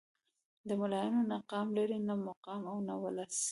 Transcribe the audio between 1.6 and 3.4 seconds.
لري نه مقام او نه ولس.